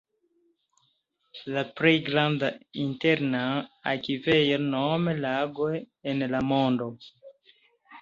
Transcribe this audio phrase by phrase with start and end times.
[1.57, 2.49] La plej granda
[2.85, 3.43] interna
[3.95, 6.95] akvejo nome lago en la mondo.